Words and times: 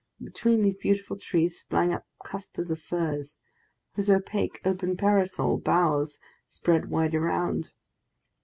Between 0.19 0.63
these 0.63 0.77
beautiful 0.77 1.15
trees 1.15 1.59
sprang 1.59 1.93
up 1.93 2.07
clusters 2.17 2.71
of 2.71 2.81
firs, 2.81 3.37
whose 3.93 4.09
opaque 4.09 4.59
open 4.65 4.97
parasol 4.97 5.59
boughs 5.59 6.17
spread 6.47 6.89
wide 6.89 7.13
around. 7.13 7.69